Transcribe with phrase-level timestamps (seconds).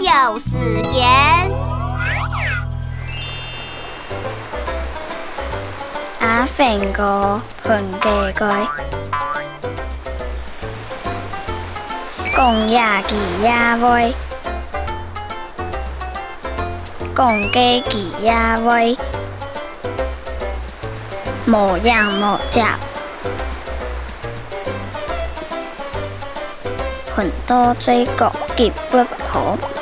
[0.00, 1.52] 有时间。
[6.20, 8.66] 阿粉哥粉哥哥
[12.34, 14.14] 讲鸭几鸭喂
[17.14, 18.96] 讲鸡几鸭喂
[21.46, 22.64] 无样莫脚。
[27.14, 29.81] 很多追狗急不可